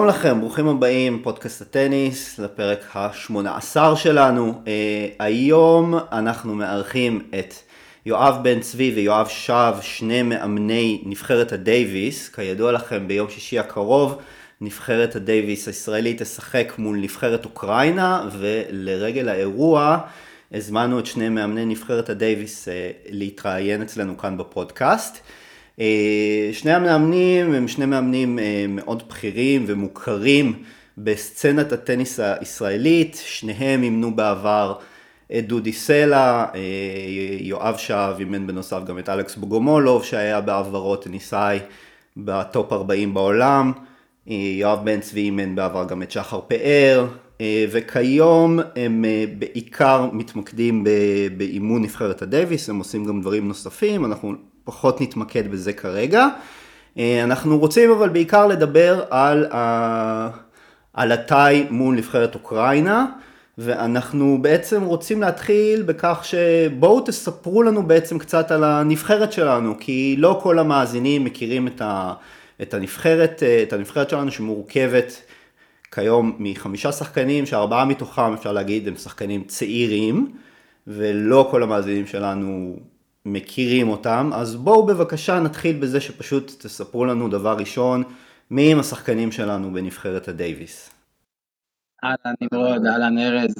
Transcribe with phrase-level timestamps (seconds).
[0.00, 4.62] שלום לכם, ברוכים הבאים, פודקאסט הטניס, לפרק ה-18 שלנו.
[4.64, 4.68] אה,
[5.18, 7.54] היום אנחנו מארחים את
[8.06, 12.28] יואב בן צבי ויואב שב, שני מאמני נבחרת הדייוויס.
[12.28, 14.18] כידוע לכם, ביום שישי הקרוב
[14.60, 19.98] נבחרת הדייוויס הישראלית תשחק מול נבחרת אוקראינה, ולרגל האירוע
[20.52, 22.70] הזמנו את שני מאמני נבחרת הדייוויס אה,
[23.10, 25.22] להתראיין אצלנו כאן בפודקאסט.
[25.80, 30.52] אה, שני המאמנים הם שני מאמנים אה, מאוד בכירים ומוכרים
[30.98, 34.74] בסצנת הטניס הישראלית, שניהם אימנו בעבר
[35.38, 36.60] את דודי סלע, אה,
[37.40, 41.58] יואב שהב אימן בנוסף גם את אלכס בוגומולוב שהיה בעברו טניסאי
[42.16, 43.72] בטופ 40 בעולם,
[44.26, 47.06] יואב בן צבי אימן בעבר גם את שחר פאר,
[47.70, 49.04] וכיום הם
[49.38, 50.84] בעיקר מתמקדים
[51.36, 56.26] באימון נבחרת הדייוויס, הם עושים גם דברים נוספים, אנחנו פחות נתמקד בזה כרגע.
[56.98, 60.30] אה, אנחנו רוצים אבל בעיקר לדבר על, ה...
[60.94, 63.06] על התאי מול נבחרת אוקראינה,
[63.58, 70.40] ואנחנו בעצם רוצים להתחיל בכך שבואו תספרו לנו בעצם קצת על הנבחרת שלנו, כי לא
[70.42, 72.14] כל המאזינים מכירים את, ה...
[72.62, 75.22] את, הנבחרת, אה, את הנבחרת שלנו שמורכבת
[75.92, 80.32] כיום מחמישה שחקנים, שארבעה מתוכם אפשר להגיד הם שחקנים צעירים,
[80.86, 82.76] ולא כל המאזינים שלנו
[83.26, 88.02] מכירים אותם, אז בואו בבקשה נתחיל בזה שפשוט תספרו לנו דבר ראשון,
[88.50, 90.90] מי הם השחקנים שלנו בנבחרת הדייוויס.
[92.04, 93.54] אהלן נמרוד, אהלן ארז.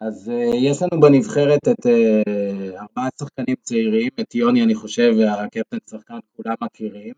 [0.00, 5.76] אז uh, יש לנו בנבחרת את uh, ארבעה שחקנים צעירים, את יוני אני חושב והקפטן
[5.90, 7.14] שחקן כולם מכירים.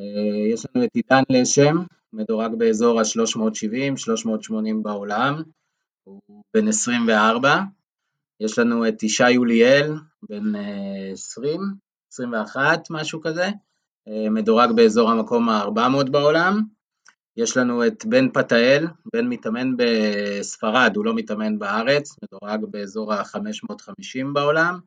[0.00, 1.76] Uh, יש לנו את עידן לשם,
[2.12, 5.42] מדורג באזור ה-370-380 בעולם,
[6.04, 6.20] הוא
[6.54, 7.62] בן 24.
[8.40, 9.94] יש לנו את ישי יוליאל,
[10.28, 10.52] בן
[11.12, 11.60] 20,
[12.12, 13.48] 21, משהו כזה,
[14.08, 16.62] אה, מדורג באזור המקום ה-400 בעולם.
[17.36, 24.32] יש לנו את בן פתאל, בן מתאמן בספרד, הוא לא מתאמן בארץ, מדורג באזור ה-550
[24.32, 24.78] בעולם.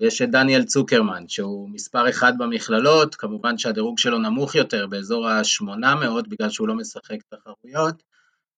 [0.00, 6.28] ויש את דניאל צוקרמן, שהוא מספר אחד במכללות, כמובן שהדירוג שלו נמוך יותר, באזור ה-800,
[6.28, 8.02] בגלל שהוא לא משחק תחרויות,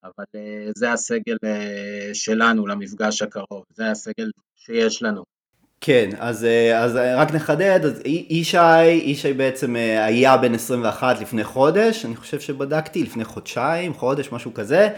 [0.04, 5.24] אבל uh, זה הסגל uh, שלנו למפגש הקרוב, זה הסגל שיש לנו.
[5.82, 12.04] כן, אז, אה, אז רק נחדד, אז ישי, ישי בעצם היה בן 21 לפני חודש,
[12.04, 14.88] אני חושב שבדקתי, לפני חודשיים, חודש, משהו כזה,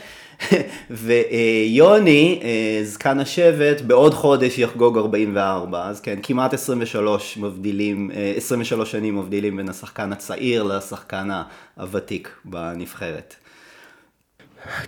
[0.91, 2.43] ויוני,
[2.85, 9.69] זקן השבט, בעוד חודש יחגוג 44, אז כן, כמעט 23 מבדילים, 23 שנים מבדילים בין
[9.69, 11.29] השחקן הצעיר לשחקן
[11.77, 13.35] הוותיק בנבחרת.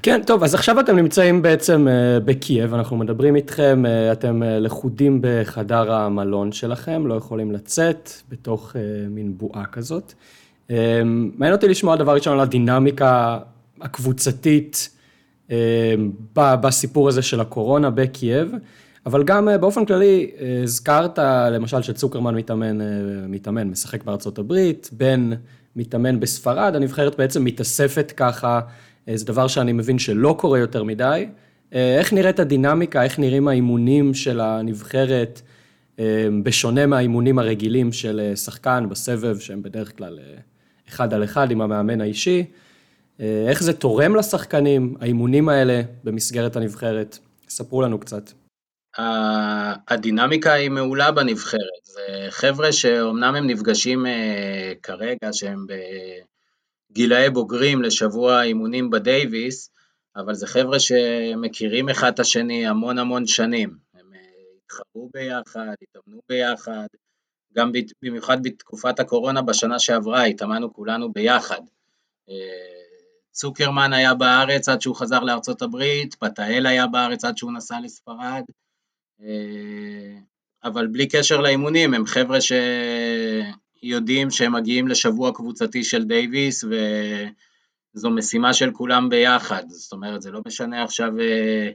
[0.02, 4.46] כן, טוב, אז עכשיו אתם נמצאים בעצם uh, בקייב, אנחנו מדברים איתכם, uh, אתם uh,
[4.46, 8.76] לכודים בחדר המלון שלכם, לא יכולים לצאת בתוך
[9.10, 10.12] מין בועה כזאת.
[10.68, 13.38] מעניין אותי לשמוע דבר ראשון על הדינמיקה
[13.80, 14.90] הקבוצתית
[16.34, 18.52] בסיפור הזה של הקורונה בקייב,
[19.06, 20.30] אבל גם באופן כללי,
[20.62, 21.18] הזכרת
[21.50, 22.78] למשל שצוקרמן מתאמן,
[23.28, 25.30] מתאמן, משחק בארצות הברית, בן
[25.76, 28.60] מתאמן בספרד, הנבחרת בעצם מתאספת ככה.
[29.08, 31.26] אה, זה דבר שאני מבין שלא קורה יותר מדי.
[31.74, 35.42] אה, איך נראית הדינמיקה, איך נראים האימונים של הנבחרת,
[35.98, 40.18] אה, בשונה מהאימונים הרגילים של שחקן בסבב, שהם בדרך כלל
[40.88, 42.44] אחד על אחד עם המאמן האישי.
[43.18, 47.18] איך זה תורם לשחקנים, האימונים האלה במסגרת הנבחרת?
[47.48, 48.30] ספרו לנו קצת.
[49.88, 51.84] הדינמיקה היא מעולה בנבחרת.
[51.84, 54.06] זה חבר'ה שאומנם הם נפגשים
[54.82, 55.66] כרגע, שהם
[56.94, 59.70] גילאי בוגרים לשבוע אימונים בדייוויס,
[60.16, 63.76] אבל זה חבר'ה שמכירים אחד את השני המון המון שנים.
[63.94, 64.20] הם אה,
[64.56, 66.86] התחברו ביחד, התאמנו ביחד,
[67.56, 67.72] גם
[68.02, 71.60] במיוחד בתקופת הקורונה בשנה שעברה, התאמנו כולנו ביחד.
[72.28, 72.34] אה,
[73.30, 78.42] צוקרמן היה בארץ עד שהוא חזר לארצות הברית, פתאל היה בארץ עד שהוא נסע לספרד,
[79.22, 80.18] אה,
[80.64, 82.52] אבל בלי קשר לאימונים, הם חבר'ה ש...
[83.84, 89.62] יודעים שהם מגיעים לשבוע קבוצתי של דייוויס, וזו משימה של כולם ביחד.
[89.68, 91.70] זאת אומרת, זה לא משנה עכשיו אה,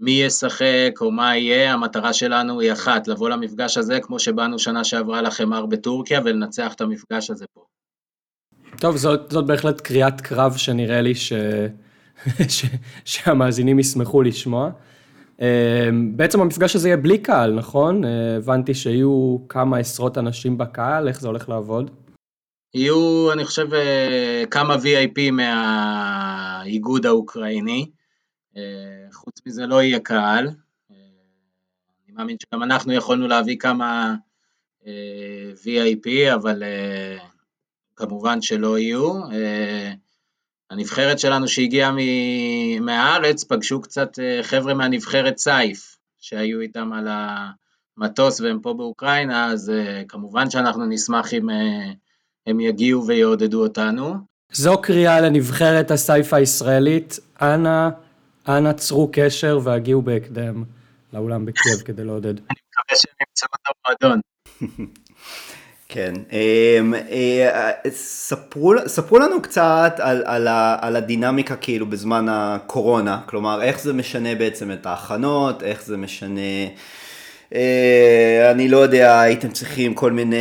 [0.00, 4.84] מי ישחק או מה יהיה, המטרה שלנו היא אחת, לבוא למפגש הזה כמו שבאנו שנה
[4.84, 7.64] שעברה לחמר בטורקיה ולנצח את המפגש הזה פה.
[8.80, 11.32] טוב, זאת, זאת בהחלט קריאת קרב שנראה לי ש...
[12.48, 12.64] ש...
[13.04, 14.70] שהמאזינים ישמחו לשמוע.
[15.40, 18.04] אמ, בעצם המפגש הזה יהיה בלי קהל, נכון?
[18.04, 21.90] אה, הבנתי שיהיו כמה עשרות אנשים בקהל, איך זה הולך לעבוד?
[22.74, 27.90] יהיו, אני חושב, אה, כמה VIP מהאיגוד האוקראיני.
[28.56, 28.62] אה,
[29.12, 30.48] חוץ מזה לא יהיה קהל.
[32.06, 34.14] אני מאמין שגם אנחנו יכולנו להביא כמה
[35.64, 36.62] VIP, אבל
[37.96, 39.12] כמובן שלא יהיו.
[40.70, 41.92] הנבחרת שלנו שהגיעה
[42.80, 47.08] מהארץ, פגשו קצת חבר'ה מהנבחרת סייף, שהיו איתם על
[47.98, 49.72] המטוס והם פה באוקראינה, אז
[50.08, 51.48] כמובן שאנחנו נשמח אם
[52.46, 54.14] הם יגיעו ויעודדו אותנו.
[54.52, 57.88] זו קריאה לנבחרת הסייף הישראלית, אנא,
[58.48, 60.64] אנא צרו קשר והגיעו בהקדם
[61.12, 62.38] לאולם בקייב כדי לעודד.
[62.38, 64.20] אני מקווה שהם ימצאו את המועדון.
[65.94, 70.48] כן, אמ, אה, ספרו, ספרו לנו קצת על, על,
[70.80, 76.40] על הדינמיקה כאילו בזמן הקורונה, כלומר איך זה משנה בעצם את ההכנות, איך זה משנה
[77.54, 80.36] אה, אני לא יודע, הייתם צריכים כל מיני,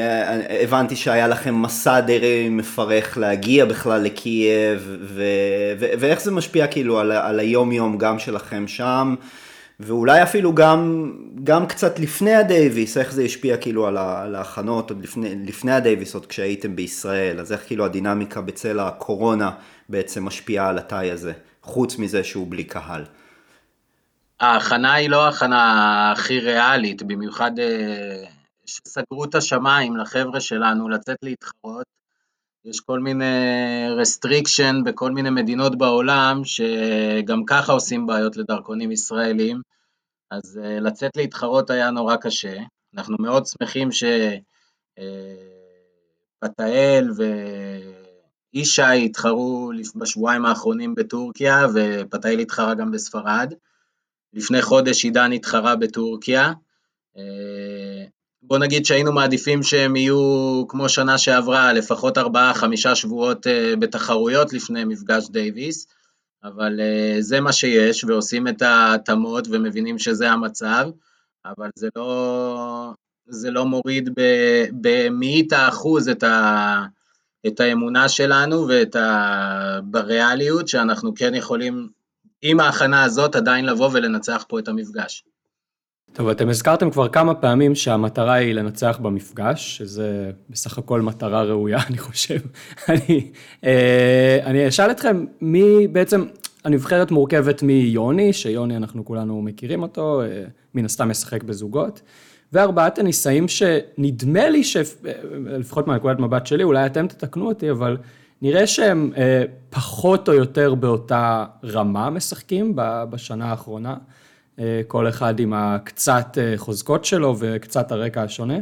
[0.00, 5.22] אה, הבנתי שהיה לכם מסע די מפרך להגיע בכלל לקייב, ו,
[5.78, 9.14] ו, ואיך זה משפיע כאילו על, על היום יום גם שלכם שם,
[9.80, 11.12] ואולי אפילו גם,
[11.44, 16.26] גם קצת לפני הדייוויס, איך זה השפיע כאילו על ההכנות עוד לפני, לפני הדייוויס, עוד
[16.26, 19.50] כשהייתם בישראל, אז איך כאילו הדינמיקה בצל הקורונה
[19.88, 21.32] בעצם משפיעה על ה tie הזה,
[21.62, 23.04] חוץ מזה שהוא בלי קהל.
[24.40, 28.24] ההכנה היא לא ההכנה הכי ריאלית, במיוחד אה,
[28.66, 31.97] שסגרו את השמיים לחבר'ה שלנו לצאת להתחרות.
[32.70, 33.24] יש כל מיני
[33.96, 39.60] restriction בכל מיני מדינות בעולם, שגם ככה עושים בעיות לדרכונים ישראלים,
[40.30, 42.56] אז אה, לצאת להתחרות היה נורא קשה.
[42.94, 44.28] אנחנו מאוד שמחים שפתאל
[47.20, 47.76] אה,
[48.54, 53.54] וישי התחרו בשבועיים האחרונים בטורקיה, ופתאל התחרה גם בספרד.
[54.32, 56.52] לפני חודש עידן התחרה בטורקיה.
[58.48, 64.84] בוא נגיד שהיינו מעדיפים שהם יהיו כמו שנה שעברה, לפחות ארבעה-חמישה שבועות אה, בתחרויות לפני
[64.84, 65.86] מפגש דייוויס,
[66.44, 70.88] אבל אה, זה מה שיש, ועושים את ההתאמות ומבינים שזה המצב,
[71.44, 72.92] אבל זה לא,
[73.26, 74.10] זה לא מוריד
[74.80, 76.82] במאית האחוז את, ה,
[77.46, 79.80] את האמונה שלנו ואת ה...
[79.84, 81.88] בריאליות שאנחנו כן יכולים
[82.42, 85.24] עם ההכנה הזאת עדיין לבוא ולנצח פה את המפגש.
[86.12, 91.78] טוב, אתם הזכרתם כבר כמה פעמים שהמטרה היא לנצח במפגש, שזה בסך הכל מטרה ראויה,
[91.88, 92.38] אני חושב.
[92.88, 93.30] אני,
[93.64, 96.24] אה, אני אשאל אתכם, מי בעצם,
[96.64, 100.44] הנבחרת מורכבת מיוני, שיוני אנחנו כולנו מכירים אותו, אה,
[100.74, 102.02] מן הסתם משחק בזוגות,
[102.52, 107.96] וארבעת הניסאים שנדמה לי שלפחות מהנקודת מבט שלי, אולי אתם תתקנו אותי, אבל
[108.42, 112.72] נראה שהם אה, פחות או יותר באותה רמה משחקים
[113.10, 113.96] בשנה האחרונה, אה,
[114.86, 118.58] כל אחד עם הקצת אה, חוזקות שלו וקצת הרקע השונה.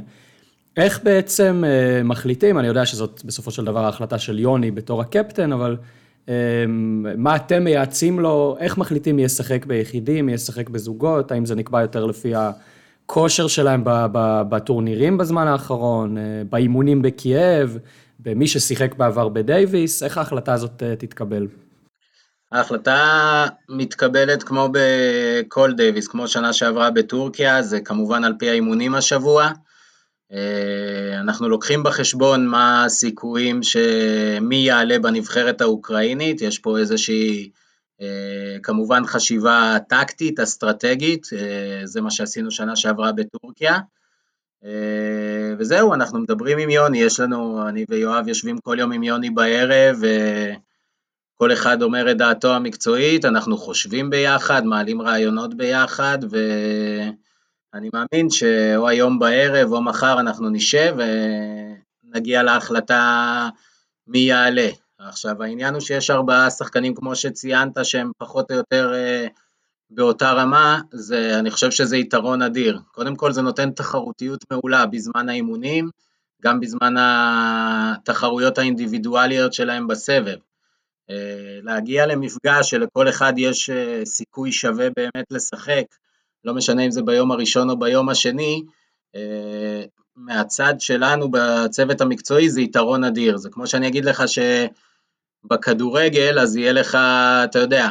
[0.77, 5.53] איך בעצם אה, מחליטים, אני יודע שזאת בסופו של דבר ההחלטה של יוני בתור הקפטן,
[5.53, 5.77] אבל
[6.29, 6.35] אה,
[7.17, 11.81] מה אתם מייעצים לו, איך מחליטים מי ישחק ביחידים, מי ישחק בזוגות, האם זה נקבע
[11.81, 13.83] יותר לפי הכושר שלהם
[14.49, 17.79] בטורנירים בזמן האחרון, אה, באימונים בקייב,
[18.21, 21.47] במי ששיחק בעבר בדייוויס, איך ההחלטה הזאת אה, תתקבל?
[22.53, 29.51] ההחלטה מתקבלת כמו בכל דייוויס, כמו שנה שעברה בטורקיה, זה כמובן על פי האימונים השבוע.
[30.33, 37.51] אה, אנחנו לוקחים בחשבון מה הסיכויים שמי יעלה בנבחרת האוקראינית, יש פה איזושהי
[38.01, 41.27] אה, כמובן חשיבה טקטית, אסטרטגית,
[41.85, 43.79] זה מה שעשינו שנה שעברה בטורקיה.
[44.65, 49.31] אה, וזהו, אנחנו מדברים עם יוני, יש לנו, אני ויואב יושבים כל יום עם יוני
[49.31, 50.03] בערב,
[51.39, 58.89] כל אחד אומר את דעתו המקצועית, אנחנו חושבים ביחד, מעלים רעיונות ביחד, ואני מאמין שאו
[58.89, 60.95] היום בערב או מחר אנחנו נשב
[62.13, 63.49] ונגיע להחלטה
[64.07, 64.69] מי יעלה.
[64.99, 69.27] עכשיו, העניין הוא שיש ארבעה שחקנים, כמו שציינת, שהם פחות או יותר אה,
[69.91, 72.81] באותה רמה, זה, אני חושב שזה יתרון אדיר.
[72.93, 75.91] קודם כל זה נותן תחרותיות מעולה בזמן האימונים,
[76.43, 80.37] גם בזמן התחרויות האינדיבידואליות שלהם בסבב.
[81.11, 85.85] אה, להגיע למפגש שלכל אחד יש אה, סיכוי שווה באמת לשחק,
[86.45, 88.63] לא משנה אם זה ביום הראשון או ביום השני,
[89.15, 89.83] אה,
[90.17, 93.37] מהצד שלנו בצוות המקצועי זה יתרון אדיר.
[93.37, 94.23] זה כמו שאני אגיד לך
[95.45, 96.99] שבכדורגל אז יהיה לך,
[97.45, 97.89] אתה יודע,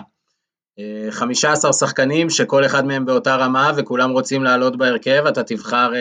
[1.12, 5.92] 15 שחקנים שכל אחד מהם באותה רמה וכולם רוצים לעלות בהרכב, אתה תבחר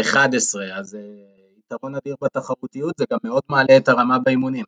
[0.00, 0.98] 11, אה, אז
[1.58, 4.64] יתרון אדיר בתחרותיות, זה גם מאוד מעלה את הרמה באימונים.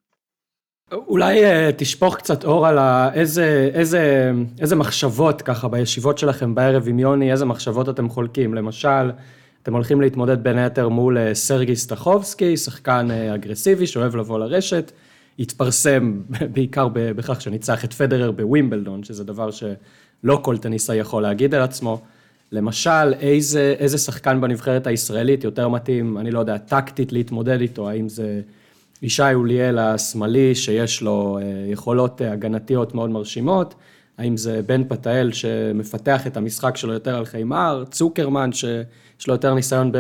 [0.92, 2.78] אולי אה, תשפוך קצת אור על
[3.14, 9.10] איזה, איזה, איזה מחשבות ככה בישיבות שלכם בערב עם יוני, איזה מחשבות אתם חולקים, למשל,
[9.62, 14.92] אתם הולכים להתמודד בין היתר מול סרגי סטחובסקי, שחקן אגרסיבי שאוהב לבוא לרשת,
[15.38, 16.20] התפרסם
[16.52, 22.00] בעיקר בכך שניצח את פדרר בווימבלדון, שזה דבר שלא כל טניסאי יכול להגיד על עצמו.
[22.52, 28.08] למשל, איזה, איזה שחקן בנבחרת הישראלית יותר מתאים, אני לא יודע, טקטית להתמודד איתו, האם
[28.08, 28.40] זה
[29.02, 31.38] ישי אוליאל השמאלי, שיש לו
[31.70, 33.74] יכולות הגנתיות מאוד מרשימות,
[34.18, 39.54] האם זה בן פתאל שמפתח את המשחק שלו יותר על חיימר, צוקרמן שיש לו יותר
[39.54, 39.92] ניסיון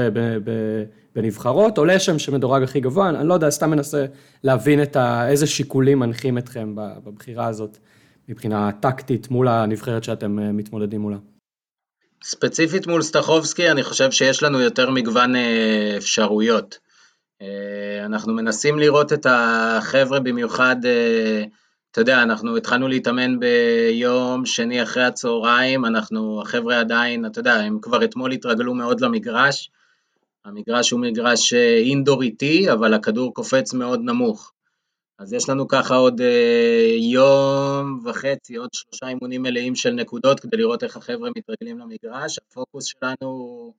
[1.14, 4.06] בנבחרות, או לשם שמדורג הכי גבוה, אני לא יודע, סתם מנסה
[4.44, 7.78] להבין ה, איזה שיקולים מנחים אתכם בבחירה הזאת
[8.28, 11.16] מבחינה טקטית מול הנבחרת שאתם אה, מתמודדים מולה.
[12.22, 16.78] ספציפית מול סטחובסקי, אני חושב שיש לנו יותר מגוון אה, אפשרויות.
[17.42, 20.76] אה, אנחנו מנסים לראות את החבר'ה במיוחד
[21.90, 27.78] אתה יודע, אנחנו התחלנו להתאמן ביום שני אחרי הצהריים, אנחנו, החבר'ה עדיין, אתה יודע, הם
[27.82, 29.70] כבר אתמול התרגלו מאוד למגרש.
[30.44, 31.52] המגרש הוא מגרש
[31.84, 34.52] אינדור איטי, אבל הכדור קופץ מאוד נמוך.
[35.18, 40.56] אז יש לנו ככה עוד אה, יום וחצי, עוד שלושה אימונים מלאים של נקודות כדי
[40.56, 42.38] לראות איך החבר'ה מתרגלים למגרש.
[42.38, 43.72] הפוקוס שלנו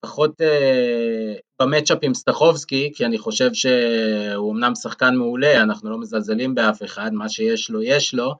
[0.00, 6.54] פחות אה, במצ'אפ עם סטחובסקי, כי אני חושב שהוא אמנם שחקן מעולה, אנחנו לא מזלזלים
[6.54, 8.34] באף אחד, מה שיש לו יש לו,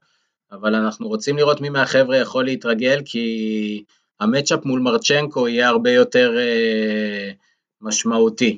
[0.51, 3.83] אבל אנחנו רוצים לראות מי מהחבר'ה יכול להתרגל, כי
[4.19, 7.31] המצ'אפ מול מרצ'נקו יהיה הרבה יותר אה,
[7.81, 8.57] משמעותי.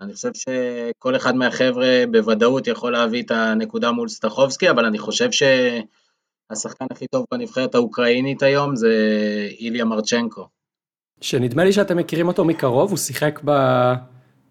[0.00, 5.28] אני חושב שכל אחד מהחבר'ה בוודאות יכול להביא את הנקודה מול סטחובסקי, אבל אני חושב
[5.32, 8.92] שהשחקן הכי טוב בנבחרת האוקראינית היום זה
[9.58, 10.55] איליה מרצ'נקו.
[11.20, 13.50] שנדמה לי שאתם מכירים אותו מקרוב, הוא שיחק ב...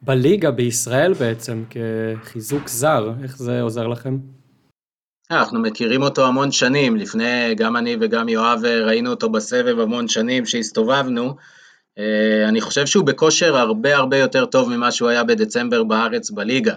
[0.02, 4.18] בליגה בישראל בעצם כחיזוק זר, איך זה עוזר לכם?
[5.32, 10.46] אנחנו מכירים אותו המון שנים, לפני, גם אני וגם יואב ראינו אותו בסבב המון שנים
[10.46, 11.36] שהסתובבנו.
[11.98, 16.76] אה, אני חושב שהוא בכושר הרבה הרבה יותר טוב ממה שהוא היה בדצמבר בארץ בליגה.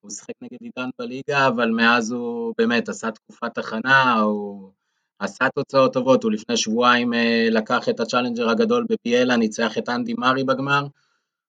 [0.00, 4.70] הוא שיחק נגד עידן בליגה, אבל מאז הוא באמת עשה תקופת הכנה, הוא
[5.18, 10.14] עשה תוצאות טובות, הוא לפני שבועיים אה, לקח את הצ'אלנג'ר הגדול בביאלה, ניצח את אנדי
[10.18, 10.86] מארי בגמר.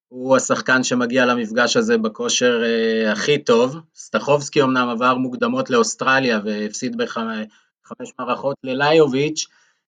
[0.09, 3.75] הוא השחקן שמגיע למפגש הזה בכושר אה, הכי טוב.
[3.95, 9.47] סטחובסקי אמנם עבר מוקדמות לאוסטרליה והפסיד בחמש מערכות לליוביץ',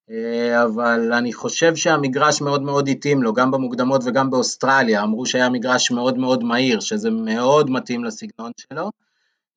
[0.10, 0.14] uh,
[0.64, 5.04] אבל אני חושב שהמגרש מאוד מאוד התאים לו, גם במוקדמות וגם באוסטרליה.
[5.04, 8.92] אמרו שהיה מגרש מאוד מאוד מהיר, שזה מאוד מתאים לסגנון שלו.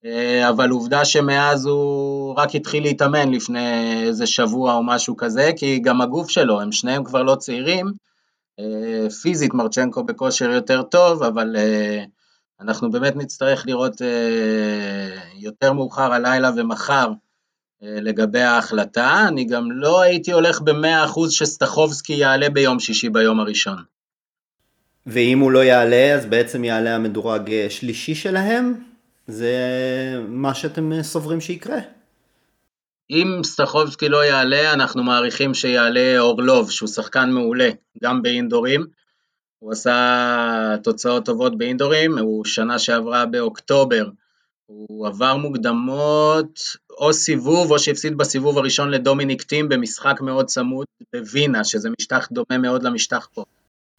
[0.07, 5.79] אה, אבל עובדה שמאז הוא רק התחיל להתאמן לפני איזה שבוע או משהו כזה, כי
[5.79, 7.93] גם הגוף שלו, הם שניהם כבר לא צעירים,
[8.59, 12.05] אה, פיזית מרצ'נקו בכושר יותר טוב, אבל אה,
[12.61, 14.01] אנחנו באמת נצטרך לראות
[15.37, 17.09] יותר מאוחר הלילה ומחר
[17.83, 19.25] לגבי ההחלטה.
[19.29, 23.77] אני גם לא הייתי הולך במאה אחוז שסטחובסקי יעלה ביום שישי ביום הראשון.
[25.07, 28.94] ואם הוא לא יעלה, אז בעצם יעלה המדורג שלישי שלהם?
[29.26, 29.54] זה
[30.28, 31.78] מה שאתם סוברים שיקרה.
[33.11, 37.71] אם סטחובסקי לא יעלה, אנחנו מעריכים שיעלה אורלוב, שהוא שחקן מעולה,
[38.02, 38.87] גם באינדורים.
[39.59, 44.09] הוא עשה תוצאות טובות באינדורים, הוא שנה שעברה באוקטובר.
[44.66, 51.64] הוא עבר מוקדמות, או סיבוב, או שהפסיד בסיבוב הראשון לדומיניק טים במשחק מאוד צמוד בווינה,
[51.64, 53.45] שזה משטח דומה מאוד למשטח פה.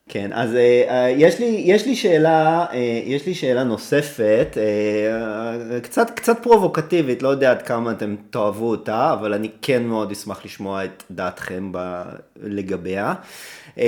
[0.10, 6.10] כן, אז uh, יש, לי, יש, לי שאלה, uh, יש לי שאלה נוספת, uh, קצת,
[6.10, 10.86] קצת פרובוקטיבית, לא יודע עד כמה אתם תאהבו אותה, אבל אני כן מאוד אשמח לשמוע
[10.86, 12.04] את דעתכם ב,
[12.44, 13.14] לגביה.
[13.76, 13.80] Uh,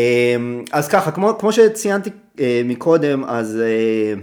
[0.72, 3.60] אז ככה, כמו, כמו שציינתי uh, מקודם, אז,
[4.16, 4.20] uh,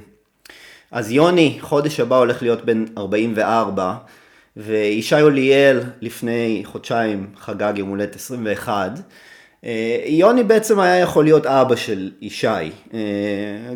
[0.90, 3.94] אז יוני, חודש הבא הולך להיות בן 44,
[4.56, 8.90] וישי אוליאל לפני חודשיים חגג יום הולדת 21.
[9.64, 13.00] אה, יוני בעצם היה יכול להיות אבא של ישי, אה,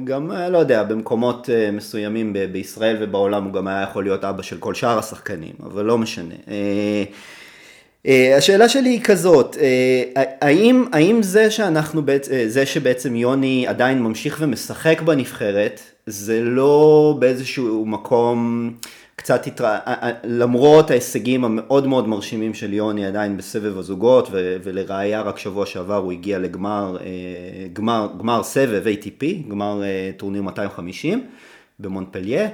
[0.04, 4.58] גם אה, לא יודע, במקומות מסוימים בישראל ובעולם הוא גם היה יכול להיות אבא של
[4.58, 6.34] כל שאר השחקנים, אבל לא משנה.
[8.36, 9.56] השאלה שלי היא כזאת,
[10.40, 12.02] האם, האם זה שאנחנו,
[12.46, 18.70] זה שבעצם יוני עדיין ממשיך ומשחק בנבחרת, זה לא באיזשהו מקום
[19.18, 19.78] קצת התרא...
[20.24, 24.56] למרות ההישגים המאוד מאוד מרשימים של יוני עדיין בסבב הזוגות ו...
[24.62, 26.96] ולראיה רק שבוע שעבר הוא הגיע לגמר
[27.72, 29.82] גמר, גמר סבב ATP, גמר
[30.16, 31.26] טורניר 250
[31.78, 32.48] במונפליה.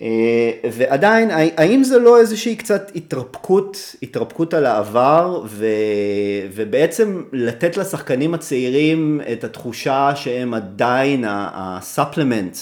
[0.00, 5.66] אה, ועדיין, האם זה לא איזושהי קצת התרפקות, התרפקות על העבר, ו,
[6.54, 12.56] ובעצם לתת לשחקנים הצעירים את התחושה שהם עדיין הספלמנט,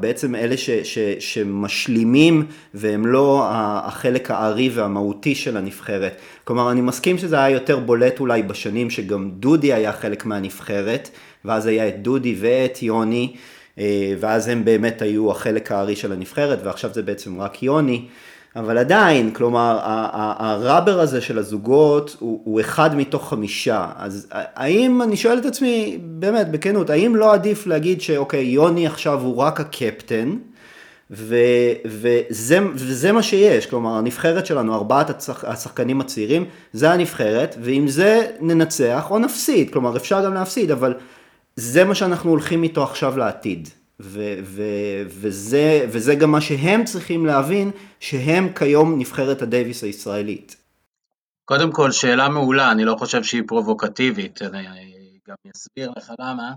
[0.00, 6.16] בעצם אלה ש, ש, שמשלימים והם לא החלק הארי והמהותי של הנבחרת.
[6.44, 11.10] כלומר, אני מסכים שזה היה יותר בולט אולי בשנים שגם דודי היה חלק מהנבחרת,
[11.44, 13.34] ואז היה את דודי ואת יוני.
[13.78, 18.06] אה, ואז הם באמת היו החלק הארי של הנבחרת, ועכשיו זה בעצם רק יוני.
[18.56, 23.86] אבל עדיין, כלומר, הראבר הזה של הזוגות הוא, הוא אחד מתוך חמישה.
[23.96, 29.20] אז האם, אני שואל את עצמי, באמת, בכנות, האם לא עדיף להגיד שאוקיי, יוני עכשיו
[29.20, 30.36] הוא רק הקפטן,
[31.10, 37.88] ו- וזה, וזה מה שיש, כלומר הנבחרת שלנו, ארבעת הצח, השחקנים הצעירים, זה הנבחרת, ועם
[37.88, 40.94] זה ננצח או נפסיד, כלומר אפשר גם להפסיד, אבל
[41.56, 43.68] זה מה שאנחנו הולכים איתו עכשיו לעתיד.
[44.00, 50.56] ו- ו- וזה, וזה גם מה שהם צריכים להבין, שהם כיום נבחרת הדייוויס הישראלית.
[51.44, 54.66] קודם כל, שאלה מעולה, אני לא חושב שהיא פרובוקטיבית, אני
[55.28, 56.52] גם אסביר לך למה.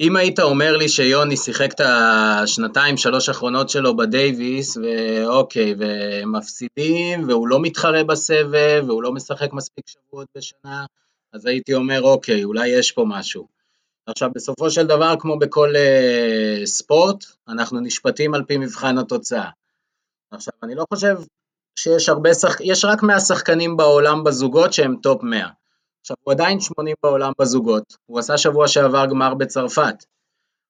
[0.00, 7.48] אם היית אומר לי שיוני שיחק את השנתיים, שלוש האחרונות שלו בדייוויס, ואוקיי, ומפסידים, והוא
[7.48, 10.84] לא מתחרה בסבב, והוא לא משחק מספיק שבועות בשנה,
[11.36, 13.46] אז הייתי אומר, אוקיי, אולי יש פה משהו.
[14.06, 19.50] עכשיו, בסופו של דבר, כמו בכל אה, ספורט, אנחנו נשפטים על פי מבחן התוצאה.
[20.30, 21.16] עכשיו, אני לא חושב
[21.78, 22.60] שיש הרבה שחק...
[22.60, 25.48] יש רק 100 שחקנים בעולם בזוגות שהם top 100.
[26.00, 30.04] עכשיו, הוא עדיין 80 בעולם בזוגות, הוא עשה שבוע שעבר גמר בצרפת.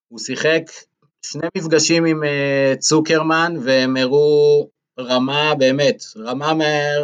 [0.08, 0.62] הוא שיחק
[1.22, 4.68] שני מפגשים עם אה, צוקרמן, והם הראו
[4.98, 6.52] רמה, באמת, רמה,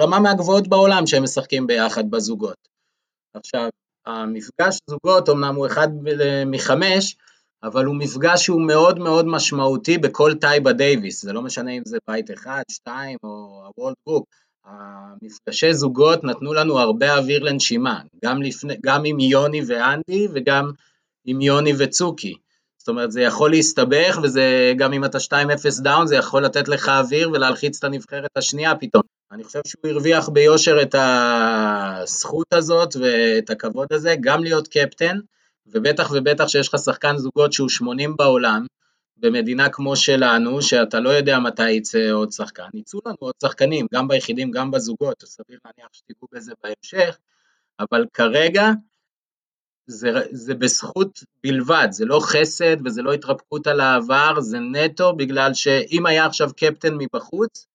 [0.00, 2.71] רמה מהגבוהות בעולם שהם משחקים ביחד בזוגות.
[3.34, 3.68] עכשיו,
[4.06, 5.88] המפגש זוגות, אמנם הוא אחד
[6.46, 7.16] מחמש,
[7.62, 11.98] אבל הוא מפגש שהוא מאוד מאוד משמעותי בכל tie בדייוויס, זה לא משנה אם זה
[12.08, 14.25] בית אחד, שתיים או ה world group,
[14.64, 20.70] המפגשי זוגות נתנו לנו הרבה אוויר לנשימה, גם, לפני, גם עם יוני ואנדי וגם
[21.24, 22.34] עם יוני וצוקי.
[22.82, 26.88] זאת אומרת, זה יכול להסתבך, וזה גם אם אתה 2-0 down, זה יכול לתת לך
[26.88, 29.02] אוויר ולהלחיץ את הנבחרת השנייה פתאום.
[29.32, 35.18] אני חושב שהוא הרוויח ביושר את הזכות הזאת ואת הכבוד הזה, גם להיות קפטן,
[35.66, 38.66] ובטח ובטח שיש לך שחקן זוגות שהוא 80 בעולם,
[39.16, 44.09] במדינה כמו שלנו, שאתה לא יודע מתי יצא עוד שחקן, יצאו לנו עוד שחקנים, גם
[44.09, 47.18] ביחידים, גם בזוגות, סביר להניח שתיגעו בזה בהמשך,
[47.80, 48.70] אבל כרגע
[49.92, 55.55] זה, זה בזכות בלבד, זה לא חסד וזה לא התרפקות על העבר, זה נטו בגלל
[55.55, 57.66] שאם היה עכשיו קפטן מבחוץ,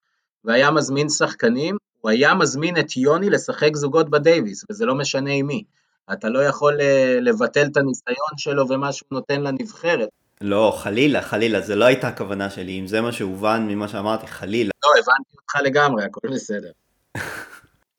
[0.43, 5.47] והיה מזמין שחקנים, הוא היה מזמין את יוני לשחק זוגות בדייוויס, וזה לא משנה עם
[5.47, 5.63] מי.
[6.13, 10.09] אתה לא יכול אה, לבטל את הניסיון שלו ומה שהוא נותן לנבחרת.
[10.41, 14.71] לא, חלילה, חלילה, זה לא הייתה הכוונה שלי, אם זה מה שהובן ממה שאמרתי, חלילה.
[14.83, 16.71] לא, הבנתי אותך לגמרי, הכל בסדר.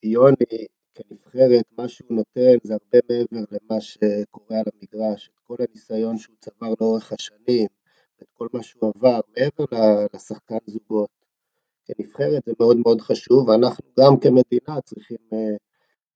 [0.02, 0.66] יוני,
[0.98, 6.36] כנבחרת, מה שהוא נותן זה הרבה מעבר למה שקורה על המגרש, את כל הניסיון שהוא
[6.40, 7.66] צבר לאורך השנים,
[8.22, 9.64] את כל מה שהוא עבר, מעבר
[10.14, 11.08] לשחקן זוגות.
[11.84, 15.56] כנבחרת זה מאוד מאוד חשוב, ואנחנו גם כמדינה צריכים אה,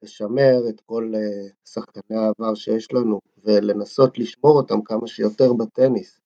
[0.02, 6.20] לשמר את כל אה, שחקני העבר שיש לנו, ולנסות לשמור אותם כמה שיותר בטניס.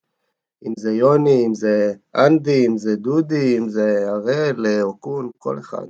[0.66, 5.58] אם זה יוני, אם זה אנדי, אם זה דודי, אם זה הראל, אה, אוקון, כל
[5.58, 5.86] אחד.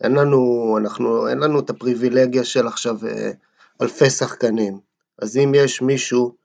[0.00, 2.96] אין לנו, אנחנו, אין לנו את הפריבילגיה של עכשיו
[3.82, 4.78] אלפי שחקנים.
[5.18, 6.36] אז אם יש מישהו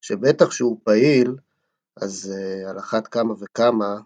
[0.00, 1.36] שבטח שהוא פעיל,
[1.96, 2.32] אז
[2.68, 4.00] על אחת כמה וכמה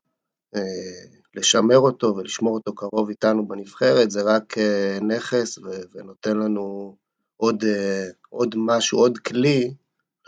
[1.34, 5.58] לשמר אותו ולשמור אותו קרוב איתנו בנבחרת, זה רק אה, נכס
[5.94, 6.96] ונותן לנו
[7.36, 9.74] עוד, אה, עוד משהו, עוד כלי,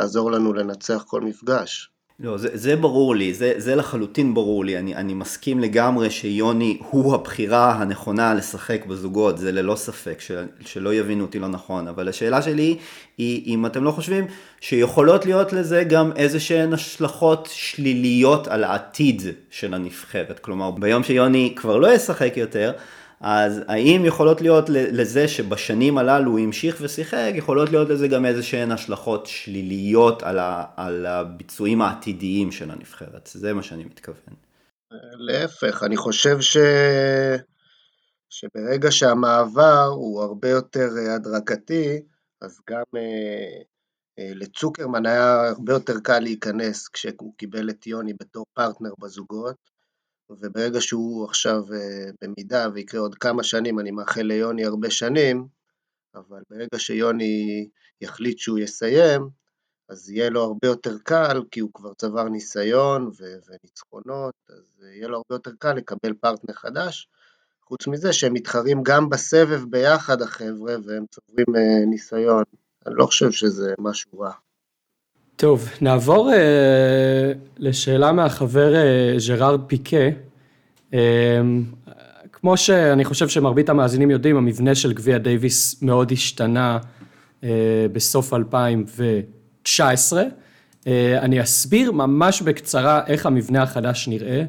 [0.00, 1.90] לעזור לנו לנצח כל מפגש.
[2.20, 6.78] לא, זה, זה ברור לי, זה, זה לחלוטין ברור לי, אני, אני מסכים לגמרי שיוני
[6.90, 12.08] הוא הבחירה הנכונה לשחק בזוגות, זה ללא ספק, של, שלא יבינו אותי לא נכון, אבל
[12.08, 12.76] השאלה שלי
[13.18, 14.24] היא אם אתם לא חושבים
[14.60, 21.52] שיכולות להיות לזה גם איזה שהן השלכות שליליות על העתיד של הנבחרת, כלומר ביום שיוני
[21.56, 22.72] כבר לא ישחק יותר,
[23.20, 28.42] אז האם יכולות להיות לזה שבשנים הללו הוא המשיך ושיחק, יכולות להיות לזה גם איזה
[28.42, 34.34] שהן השלכות שליליות על, ה, על הביצועים העתידיים של הנבחרת, זה מה שאני מתכוון.
[35.18, 36.56] להפך, אני חושב ש...
[38.30, 42.02] שברגע שהמעבר הוא הרבה יותר הדרגתי,
[42.40, 43.62] אז גם אה,
[44.18, 49.75] אה, לצוקרמן היה הרבה יותר קל להיכנס כשהוא קיבל את יוני בתור פרטנר בזוגות,
[50.30, 55.46] וברגע שהוא עכשיו אה, במידה ויקרה עוד כמה שנים, אני מאחל ליוני הרבה שנים,
[56.14, 57.68] אבל ברגע שיוני
[58.00, 59.28] יחליט שהוא יסיים,
[59.88, 65.16] אז יהיה לו הרבה יותר קל, כי הוא כבר צבר ניסיון וניצחונות, אז יהיה לו
[65.16, 67.08] הרבה יותר קל לקבל פרטנר חדש.
[67.62, 72.44] חוץ מזה שהם מתחרים גם בסבב ביחד החבר'ה, והם צוברים אה, ניסיון.
[72.86, 74.32] אני לא חושב שזה משהו רע.
[75.36, 80.08] טוב, נעבור אה, לשאלה מהחבר אה, ז'רארד פיקה.
[80.94, 81.40] אה,
[82.32, 86.78] כמו שאני חושב שמרבית המאזינים יודעים, המבנה של גביע דייוויס מאוד השתנה
[87.44, 87.50] אה,
[87.92, 90.22] בסוף 2019.
[90.86, 94.44] אה, אני אסביר ממש בקצרה איך המבנה החדש נראה.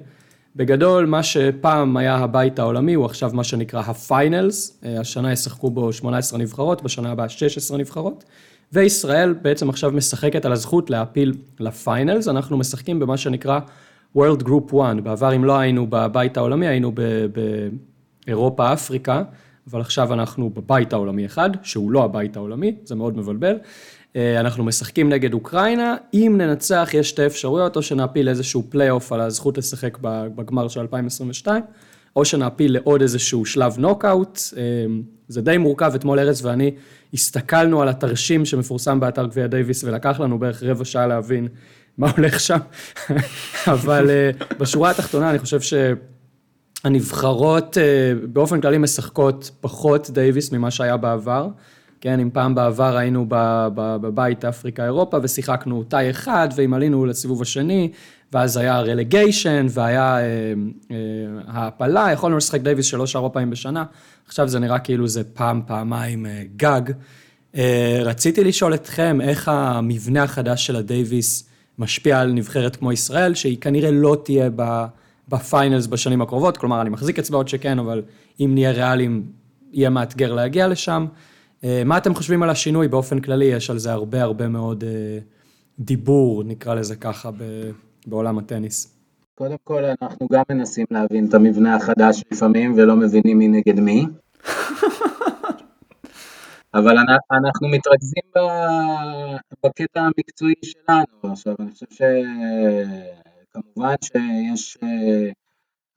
[0.56, 4.80] בגדול, מה שפעם היה הבית העולמי הוא עכשיו מה שנקרא ה finals.
[4.86, 8.24] אה, השנה ישחקו בו 18 נבחרות, בשנה הבאה 16 נבחרות.
[8.74, 13.60] וישראל בעצם עכשיו משחקת על הזכות להעפיל ל finals, אנחנו משחקים במה שנקרא
[14.18, 16.92] World Group 1, בעבר אם לא היינו בבית העולמי, היינו
[18.26, 19.24] באירופה, אפריקה,
[19.72, 23.58] אבל עכשיו אנחנו בבית העולמי אחד, שהוא לא הבית העולמי, זה מאוד מבלבל.
[24.16, 29.22] אה, אנחנו משחקים נגד אוקראינה, אם ננצח יש שתי אפשרויות, או שנעפיל איזשהו פלייאוף על
[29.22, 29.98] הזכות לשחק
[30.36, 31.64] בגמר של 2022,
[32.16, 34.40] או שנעפיל לעוד איזשהו שלב נוקאוט,
[35.28, 36.72] זה די מורכב, אתמול ארז ואני
[37.14, 41.48] הסתכלנו על התרשים שמפורסם באתר גביע דייוויס, ולקח לנו בערך רבע שעה להבין
[41.98, 42.58] מה הולך שם,
[43.74, 45.60] אבל אה, בשורה התחתונה אני חושב
[46.84, 47.78] שהנבחרות
[48.34, 51.50] באופן כללי משחקות פחות דייוויס ממה שהיה בעבר.
[52.02, 53.26] כן, אם פעם בעבר היינו
[53.76, 57.92] בבית אפריקה-אירופה ושיחקנו tie אחד, ואם עלינו לסיבוב השני,
[58.34, 60.24] ואז היה relegation, והיה אה,
[60.92, 60.96] אה,
[61.48, 63.86] העפלה, יכולנו לשחק דייוויס שלוש-ארבע פעמים בשנה,
[64.28, 66.82] עכשיו זה נראה כאילו זה פעם, פעמיים אה, גג.
[67.56, 73.58] אה, רציתי לשאול אתכם, איך המבנה החדש של הדייוויס משפיע על נבחרת כמו ישראל, שהיא
[73.62, 74.50] כנראה לא תהיה
[75.28, 78.02] ב finals בשנים הקרובות, כלומר, אני מחזיק אצבעות שכן, אבל
[78.40, 79.24] אם נהיה ריאליים,
[79.72, 81.06] יהיה מאתגר להגיע לשם.
[81.64, 83.46] אה, מה אתם חושבים על השינוי באופן כללי?
[83.46, 84.84] יש על זה הרבה הרבה מאוד
[85.80, 87.30] דיבור, נקרא לזה ככה,
[88.08, 88.98] בעולם הטניס.
[89.36, 94.06] קודם כל, אנחנו גם מנסים להבין את המבנה החדש לפעמים, ולא מבינים מי נגד מי.
[96.74, 96.98] אבל
[97.32, 98.24] אנחנו מתרכזים
[99.64, 101.32] בקטע המקצועי שלנו.
[101.34, 101.86] עכשיו, אני חושב
[103.56, 105.32] שכמובן שיש אה,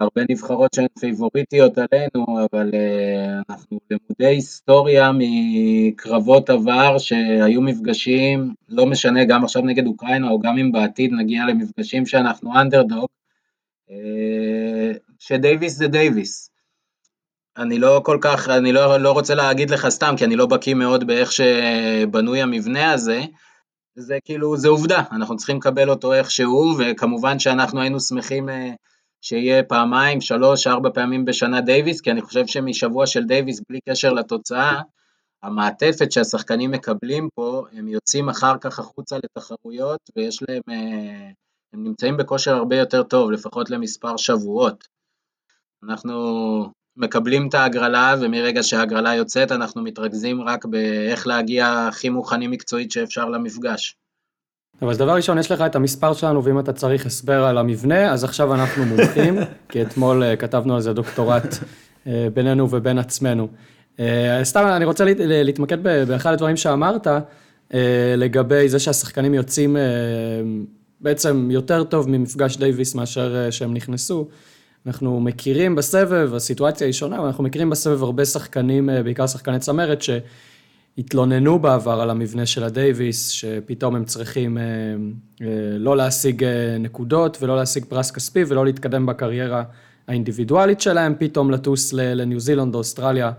[0.00, 8.86] הרבה נבחרות שהן פייבוריטיות עלינו, אבל uh, אנחנו למודי היסטוריה מקרבות עבר שהיו מפגשים, לא
[8.86, 13.08] משנה, גם עכשיו נגד אוקראינה, או גם אם בעתיד נגיע למפגשים שאנחנו אנדרדוג,
[13.88, 13.92] אה,
[15.18, 16.50] שדייוויס זה דייוויס.
[17.56, 20.74] אני לא כל כך, אני לא, לא רוצה להגיד לך סתם, כי אני לא בקיא
[20.74, 23.20] מאוד באיך שבנוי המבנה הזה,
[23.94, 28.53] זה כאילו, זה עובדה, אנחנו צריכים לקבל אותו איך שהוא, וכמובן שאנחנו היינו שמחים אה,
[29.22, 34.12] שיהיה פעמיים, שלוש, ארבע פעמים בשנה דייוויס, כי אני חושב שמשבוע של דייוויס, בלי קשר
[34.12, 34.80] לתוצאה,
[35.42, 41.30] המעטפת שהשחקנים מקבלים פה, הם יוצאים אחר כך החוצה לתחרויות, ויש להם, אה,
[41.72, 44.88] הם נמצאים בכושר הרבה יותר טוב, לפחות למספר שבועות.
[45.85, 52.90] אנחנו מקבלים את ההגרלה, ומרגע שההגרלה יוצאת, אנחנו מתרכזים רק באיך להגיע הכי מוכנים מקצועית
[52.90, 53.96] שאפשר למפגש.
[54.83, 58.25] אבל דבר ראשון, יש לך את המספר שלנו, ואם אתה צריך הסבר על המבנה, אז
[58.25, 59.38] עכשיו אנחנו מומחים,
[59.69, 61.59] כי אתמול אה, כתבנו על זה דוקטורט
[62.07, 63.49] אה, בינינו ובין עצמנו.
[64.01, 67.07] אה, סתם, אני רוצה להתמקד באחד הדברים שאמרת,
[68.16, 69.77] לגבי זה שהשחקנים יוצאים
[71.01, 74.29] בעצם יותר טוב ממפגש דייוויס מאשר שהם נכנסו.
[74.87, 80.03] אנחנו מכירים בסבב, הסיטואציה היא שונה, אבל אנחנו מכירים בסבב הרבה שחקנים, בעיקר שחקני צמרת,
[80.03, 80.11] ש...
[81.00, 84.62] התלוננו בעבר על המבנה של הדייוויס, שפתאום הם צריכים אה,
[85.42, 85.46] אה,
[85.78, 89.62] לא להשיג אה, נקודות ולא להשיג פרס כספי ולא להתקדם בקריירה
[90.08, 93.32] האינדיבידואלית שלהם, פתאום לטוס לניו זילנד או אוסטרליה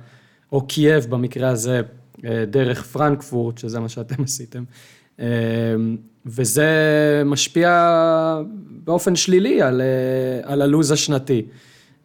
[0.51, 1.81] או קייב במקרה הזה,
[2.47, 4.63] דרך פרנקפורט, שזה מה שאתם עשיתם.
[6.25, 6.67] וזה
[7.25, 7.95] משפיע
[8.83, 9.81] באופן שלילי על,
[10.43, 11.45] על הלו"ז השנתי.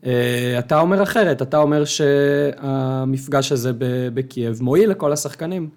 [0.06, 3.72] אה, אתה אומר אחרת, אתה אומר שהמפגש הזה
[4.14, 5.70] בקייב מועיל לכל השחקנים.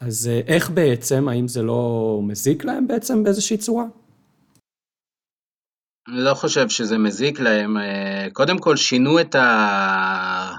[0.00, 3.84] אז אה, איך בעצם, האם זה לא מזיק להם בעצם באיזושהי צורה?
[6.08, 7.76] אני לא חושב שזה מזיק להם.
[7.76, 10.52] אה, קודם כל שינו את, ה...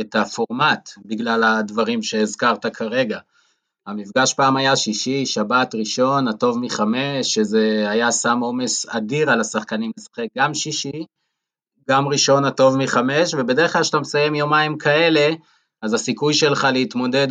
[0.00, 3.18] את הפורמט בגלל הדברים שהזכרת כרגע.
[3.86, 9.90] המפגש פעם היה שישי, שבת, ראשון, הטוב מחמש, שזה היה שם עומס אדיר על השחקנים
[9.98, 11.04] לשחק גם שישי
[11.90, 15.30] גם ראשון הטוב מחמש, ובדרך כלל כשאתה מסיים יומיים כאלה,
[15.82, 17.28] אז הסיכוי שלך להתמודד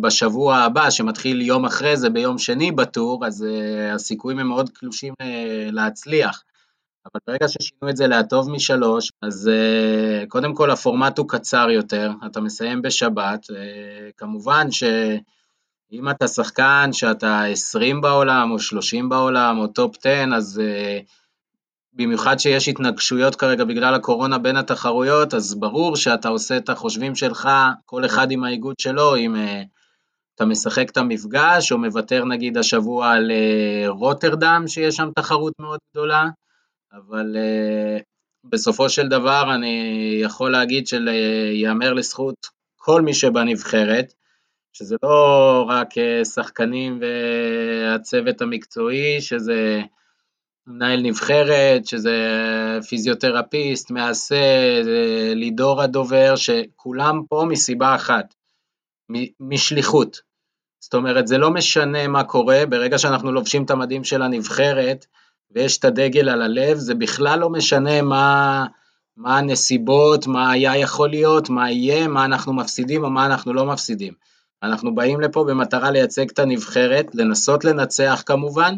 [0.00, 5.14] בשבוע הבא, שמתחיל יום אחרי זה, ביום שני בטור, אז uh, הסיכויים הם מאוד קלושים
[5.22, 5.24] uh,
[5.72, 6.42] להצליח.
[7.06, 12.10] אבל ברגע ששינו את זה להטוב משלוש, אז אה, קודם כל הפורמט הוא קצר יותר,
[12.26, 13.54] אתה מסיים בשבת, אה,
[14.16, 21.23] כמובן שאם אתה שחקן שאתה 20 בעולם, או 30 בעולם, או top 10, אז אה,
[21.96, 27.48] במיוחד שיש התנגשויות כרגע בגלל הקורונה בין התחרויות, אז ברור שאתה עושה את החושבים שלך,
[27.86, 29.38] כל אחד עם האיגוד שלו, אם אה,
[30.34, 35.78] אתה משחק את המפגש, או מוותר נגיד השבוע על אה, רוטרדם, שיש שם תחרות מאוד
[35.90, 36.24] גדולה,
[36.92, 38.02] אבל uh,
[38.44, 42.36] בסופו של דבר אני יכול להגיד שיאמר לזכות
[42.76, 44.12] כל מי שבנבחרת,
[44.72, 45.88] שזה לא רק
[46.34, 49.80] שחקנים והצוות המקצועי, שזה
[50.66, 52.16] מנהל נבחרת, שזה
[52.88, 54.36] פיזיותרפיסט, מעשה,
[55.34, 58.34] לידור הדובר, שכולם פה מסיבה אחת,
[59.40, 60.20] משליחות.
[60.80, 65.06] זאת אומרת, זה לא משנה מה קורה, ברגע שאנחנו לובשים את המדים של הנבחרת,
[65.50, 68.66] ויש את הדגל על הלב, זה בכלל לא משנה מה,
[69.16, 73.66] מה הנסיבות, מה היה יכול להיות, מה יהיה, מה אנחנו מפסידים או מה אנחנו לא
[73.66, 74.12] מפסידים.
[74.62, 78.74] אנחנו באים לפה במטרה לייצג את הנבחרת, לנסות לנצח כמובן,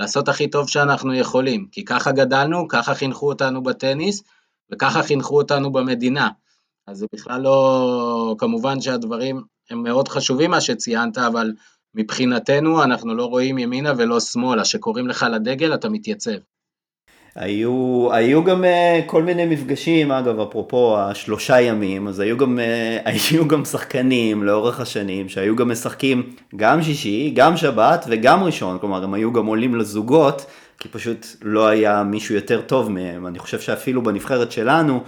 [0.00, 4.22] לעשות הכי טוב שאנחנו יכולים, כי ככה גדלנו, ככה חינכו אותנו בטניס,
[4.72, 6.28] וככה חינכו אותנו במדינה.
[6.86, 11.52] אז זה בכלל לא, כמובן שהדברים הם מאוד חשובים מה שציינת, אבל
[11.94, 16.36] מבחינתנו אנחנו לא רואים ימינה ולא שמאלה, שקוראים לך לדגל אתה מתייצב.
[17.34, 18.66] היו, היו גם uh,
[19.06, 24.80] כל מיני מפגשים, אגב, אפרופו השלושה ימים, אז היו גם, uh, היו גם שחקנים לאורך
[24.80, 26.22] השנים שהיו גם משחקים
[26.56, 30.46] גם שישי, גם שבת וגם ראשון, כלומר הם היו גם עולים לזוגות,
[30.78, 33.26] כי פשוט לא היה מישהו יותר טוב מהם.
[33.26, 35.00] אני חושב שאפילו בנבחרת שלנו,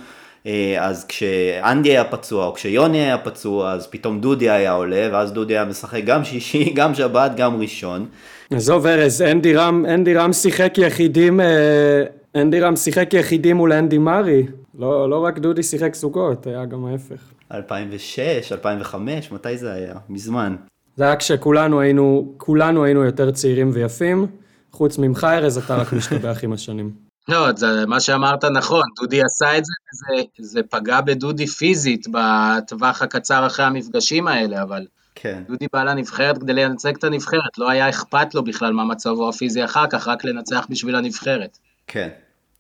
[0.45, 0.49] uh,
[0.81, 5.55] אז כשאנדי היה פצוע או כשיוני היה פצוע, אז פתאום דודי היה עולה, ואז דודי
[5.55, 8.07] היה משחק גם שישי, גם שבת, גם ראשון.
[8.55, 13.99] עזוב ארז, אנדי רם, אנדי רם שיחק יחידים, אה, אנדי רם שיחק יחידים מול אנדי
[13.99, 14.47] מארי,
[14.79, 17.23] לא, לא רק דודי שיחק סוכות, היה גם ההפך.
[17.53, 19.95] 2006, 2005, מתי זה היה?
[20.09, 20.57] מזמן.
[20.97, 24.27] זה היה כשכולנו היינו, כולנו היינו יותר צעירים ויפים,
[24.73, 26.91] חוץ ממך ארז, אתה רק משתבח עם השנים.
[27.29, 33.03] לא, זה מה שאמרת נכון, דודי עשה את זה, זה, זה פגע בדודי פיזית בטווח
[33.03, 35.43] הקצר אחרי המפגשים האלה, אבל כן.
[35.49, 39.65] דודי בא לנבחרת כדי לנצג את הנבחרת, לא היה אכפת לו בכלל מה מצבו הפיזי
[39.65, 41.59] אחר כך, רק לנצח בשביל הנבחרת.
[41.87, 42.09] כן,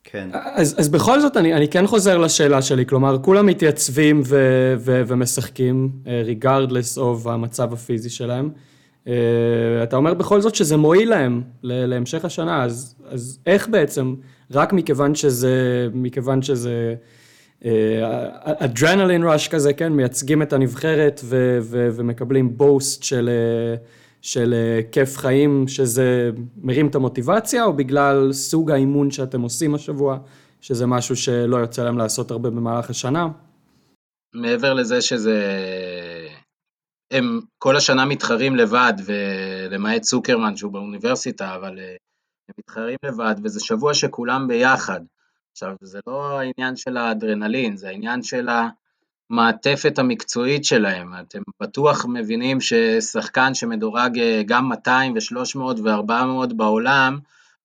[0.05, 0.29] כן.
[0.33, 4.37] אז, אז בכל זאת, אני, אני כן חוזר לשאלה שלי, כלומר, כולם מתייצבים ו,
[4.79, 5.91] ו, ומשחקים,
[6.25, 8.51] ריגרדלס אה, of המצב הפיזי שלהם.
[9.05, 9.09] Uh,
[9.83, 14.15] אתה אומר בכל זאת שזה מועיל להם להמשך השנה, אז, אז איך בעצם,
[14.51, 16.95] רק מכיוון שזה, מכיוון שזה
[18.45, 23.31] אדרנלין ראש כזה, כן, מייצגים את הנבחרת ו- ו- ומקבלים בוסט של,
[24.23, 24.55] של
[24.93, 26.31] כיף חיים, שזה
[26.63, 30.19] מרים את המוטיבציה, או בגלל סוג האימון שאתם עושים השבוע,
[30.61, 33.29] שזה משהו שלא יוצא להם לעשות הרבה במהלך השנה?
[34.35, 35.43] מעבר לזה שזה...
[37.11, 43.95] הם כל השנה מתחרים לבד, ולמעט צוקרמן שהוא באוניברסיטה, אבל הם מתחרים לבד, וזה שבוע
[43.95, 45.01] שכולם ביחד.
[45.53, 48.49] עכשיו, זה לא העניין של האדרנלין, זה העניין של
[49.31, 51.13] המעטפת המקצועית שלהם.
[51.21, 57.19] אתם בטוח מבינים ששחקן שמדורג אה, גם 200 ו-300 ו-400 בעולם,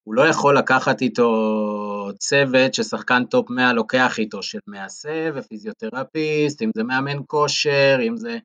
[0.04, 6.72] הוא לא יכול לקחת איתו צוות ששחקן top 100 לוקח איתו, של מעסה ופיזיותרפיסט, אם
[6.76, 8.38] זה מאמן כושר, אם זה...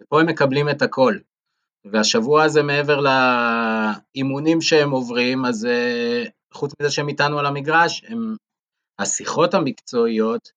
[0.00, 1.16] ופה הם מקבלים את הכל.
[1.84, 8.36] והשבוע הזה מעבר לאימונים שהם עוברים, אז אה, חוץ מזה שהם איתנו על המגרש, הם
[8.98, 10.48] השיחות המקצועיות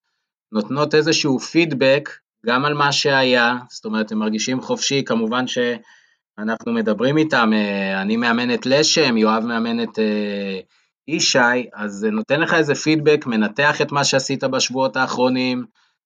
[0.51, 2.09] נותנות איזשהו פידבק
[2.45, 8.17] גם על מה שהיה, זאת אומרת, הם מרגישים חופשי, כמובן שאנחנו מדברים איתם, אה, אני
[8.17, 10.59] מאמן את לשם, יואב מאמן את אה,
[11.07, 15.65] ישי, אז זה נותן לך איזה פידבק, מנתח את מה שעשית בשבועות האחרונים,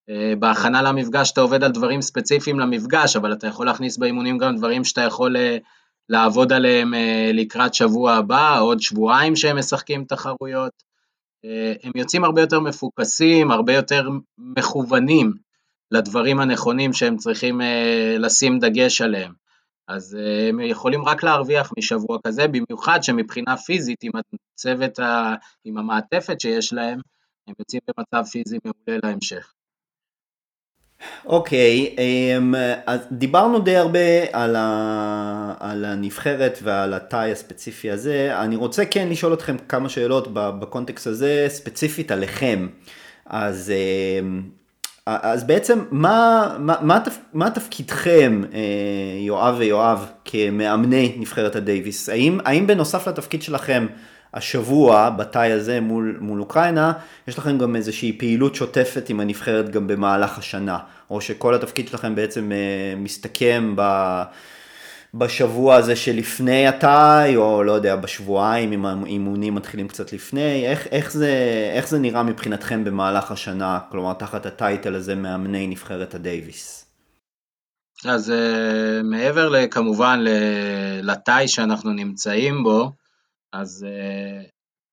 [0.09, 4.55] אה, בהכנה למפגש אתה עובד על דברים ספציפיים למפגש, אבל אתה יכול להכניס באימונים גם
[4.55, 5.35] דברים שאתה יכול
[6.09, 6.93] לעבוד עליהם
[7.33, 10.92] לקראת שבוע הבא, עוד שבועיים שהם משחקים תחרויות.
[11.45, 15.33] אה, הם יוצאים הרבה יותר מפוקסים, הרבה יותר מכוונים
[15.91, 19.33] לדברים הנכונים שהם צריכים אה, לשים דגש עליהם.
[19.87, 24.11] אז אה, הם יכולים רק להרוויח משבוע כזה, במיוחד שמבחינה פיזית, עם
[24.53, 24.99] הצוות,
[25.65, 26.99] עם המעטפת שיש להם,
[27.47, 29.53] הם יוצאים במצב פיזי מעולה להמשך.
[31.25, 33.99] אוקיי, אמ, אז דיברנו די הרבה
[34.31, 38.39] על, ה, על הנבחרת ועל התאי הספציפי הזה.
[38.39, 42.67] אני רוצה כן לשאול אתכם כמה שאלות בקונטקסט הזה, ספציפית עליכם.
[43.25, 43.71] אז,
[44.19, 44.41] אמ,
[45.05, 46.99] אז בעצם מה, מה, מה,
[47.33, 48.59] מה תפקידכם, אה,
[49.19, 52.09] יואב ויואב, כמאמני נבחרת הדייוויס?
[52.09, 53.87] האם, האם בנוסף לתפקיד שלכם,
[54.33, 56.93] השבוע, בתאי הזה מול, מול אוקראינה,
[57.27, 60.77] יש לכם גם איזושהי פעילות שוטפת עם הנבחרת גם במהלך השנה,
[61.09, 64.23] או שכל התפקיד שלכם בעצם אה, מסתכם ב...
[65.15, 71.11] בשבוע הזה שלפני התאי, או לא יודע, בשבועיים, אם האימונים מתחילים קצת לפני, איך, איך,
[71.11, 71.31] זה,
[71.73, 76.85] איך זה נראה מבחינתכם במהלך השנה, כלומר תחת הטייטל הזה מאמני נבחרת הדייוויס?
[78.05, 80.23] אז uh, מעבר כמובן
[81.01, 82.91] לתאי שאנחנו נמצאים בו,
[83.53, 84.49] אז uh,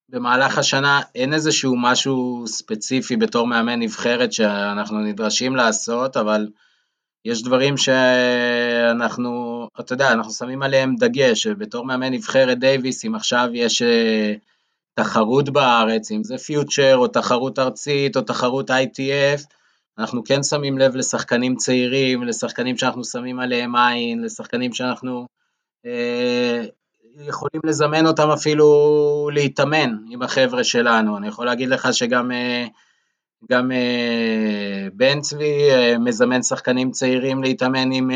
[0.09, 6.49] במהלך השנה אין איזשהו משהו ספציפי בתור מאמן נבחרת שאנחנו נדרשים לעשות, אבל
[7.25, 13.49] יש דברים שאנחנו, אתה יודע, אנחנו שמים עליהם דגש, בתור מאמן נבחרת דייוויס, אם עכשיו
[13.53, 14.39] יש uh,
[14.95, 19.45] תחרות בארץ, אם זה פיוטר או תחרות ארצית או תחרות ITF,
[19.99, 25.27] אנחנו כן שמים לב לשחקנים צעירים, לשחקנים שאנחנו שמים עליהם עין, לשחקנים שאנחנו
[25.87, 26.80] uh,
[27.29, 31.17] יכולים לזמן אותם אפילו להתאמן עם החבר'ה שלנו.
[31.17, 32.31] אני יכול להגיד לך שגם
[33.51, 33.71] גם
[34.93, 38.11] בן צבי מזמן שחקנים צעירים להתאמן עם,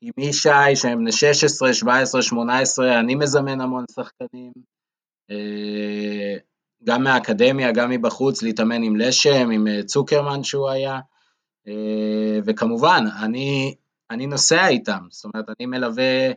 [0.00, 4.52] עם ישי, שהם בני 16, 17, 18, אני מזמן המון שחקנים.
[6.84, 11.00] גם מהאקדמיה, גם מבחוץ, להתאמן עם לשם, עם צוקרמן שהוא היה,
[12.44, 13.74] וכמובן, אני,
[14.10, 16.30] אני נוסע איתם, זאת אומרת, אני מלווה,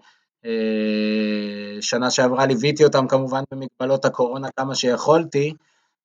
[1.81, 5.53] שנה שעברה ליוויתי אותם כמובן במגבלות הקורונה כמה שיכולתי,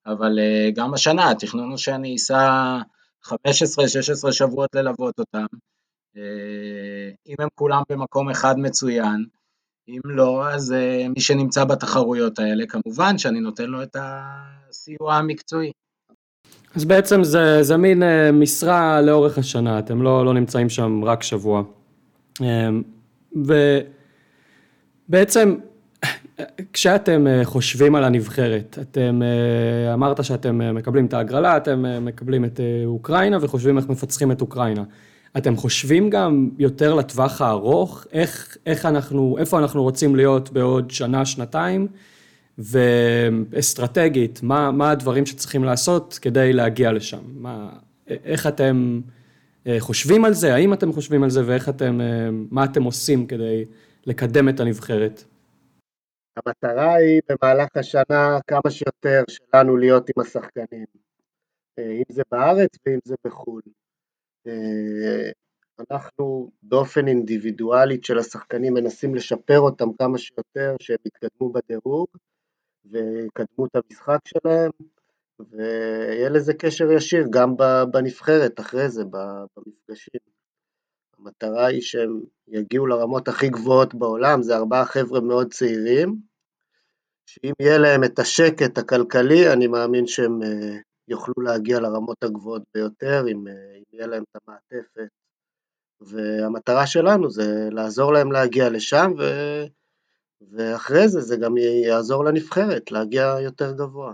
[0.07, 0.39] אבל
[0.75, 2.79] גם השנה התכנון הוא שאני אסע
[3.27, 3.33] 15-16
[4.33, 5.47] שבועות ללוות אותם,
[7.27, 9.25] אם הם כולם במקום אחד מצוין,
[9.89, 10.75] אם לא, אז
[11.17, 15.73] מי שנמצא בתחרויות האלה, כמובן שאני נותן לו את הסיוע המקצועי.
[16.77, 21.63] אז בעצם זה, זה מין משרה לאורך השנה, אתם לא, לא נמצאים שם רק שבוע.
[25.09, 25.55] ובעצם
[26.73, 29.23] כשאתם חושבים על הנבחרת, אתם
[29.95, 34.83] אמרת שאתם מקבלים את ההגרלה, אתם מקבלים את אוקראינה וחושבים איך מפצחים את אוקראינה.
[35.37, 41.25] אתם חושבים גם יותר לטווח הארוך, איך, איך אנחנו, איפה אנחנו רוצים להיות בעוד שנה,
[41.27, 41.87] שנתיים,
[42.59, 47.19] ואסטרטגית, מה, מה הדברים שצריכים לעשות כדי להגיע לשם?
[47.37, 47.69] מה,
[48.09, 49.01] איך אתם
[49.79, 52.01] חושבים על זה, האם אתם חושבים על זה, ואיך אתם,
[52.51, 53.65] מה אתם עושים כדי
[54.07, 55.25] לקדם את הנבחרת?
[56.37, 60.87] המטרה היא במהלך השנה כמה שיותר שלנו להיות עם השחקנים,
[61.79, 63.63] אם זה בארץ ואם זה בחו"ל.
[65.91, 72.07] אנחנו באופן אינדיבידואלית של השחקנים מנסים לשפר אותם כמה שיותר, שהם יתקדמו בדירוג
[72.85, 74.71] ויקדמו את המשחק שלהם,
[75.51, 77.55] ויהיה לזה קשר ישיר גם
[77.93, 80.34] בנבחרת אחרי זה, במפגשים.
[81.25, 86.17] המטרה היא שהם יגיעו לרמות הכי גבוהות בעולם, זה ארבעה חבר'ה מאוד צעירים,
[87.27, 90.41] שאם יהיה להם את השקט הכלכלי, אני מאמין שהם
[91.09, 93.45] יוכלו להגיע לרמות הגבוהות ביותר, אם
[93.93, 95.09] יהיה להם את המעטפת,
[96.01, 99.23] והמטרה שלנו זה לעזור להם להגיע לשם, ו...
[100.53, 101.57] ואחרי זה זה גם
[101.87, 104.13] יעזור לנבחרת להגיע יותר גבוה.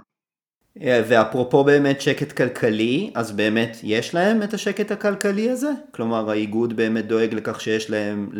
[0.76, 5.70] ואפרופו באמת שקט כלכלי, אז באמת יש להם את השקט הכלכלי הזה?
[5.90, 8.30] כלומר האיגוד באמת דואג לכך שיש להם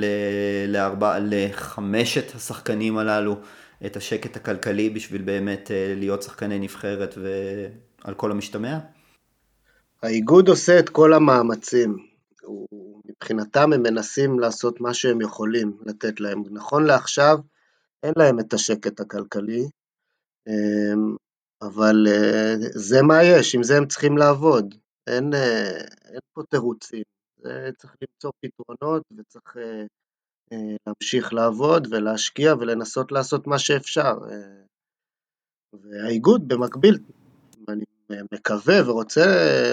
[0.69, 3.37] לארבע, לחמשת השחקנים הללו
[3.87, 8.79] את השקט הכלכלי בשביל באמת להיות שחקני נבחרת ועל כל המשתמע?
[10.03, 11.97] האיגוד עושה את כל המאמצים,
[13.05, 17.39] מבחינתם הם מנסים לעשות מה שהם יכולים לתת להם, נכון לעכשיו
[18.03, 19.69] אין להם את השקט הכלכלי,
[21.63, 22.07] אבל
[22.75, 24.75] זה מה יש, עם זה הם צריכים לעבוד,
[25.07, 25.35] אין,
[26.05, 27.03] אין פה תירוצים,
[27.77, 29.57] צריך למצוא פתרונות וצריך
[30.87, 34.19] להמשיך לעבוד ולהשקיע ולנסות לעשות מה שאפשר,
[35.73, 36.99] והאיגוד במקביל,
[37.69, 37.85] אני
[38.33, 39.25] מקווה ורוצה